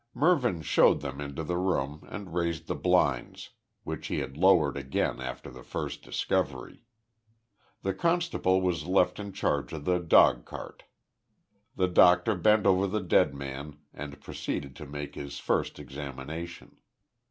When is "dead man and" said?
13.03-14.19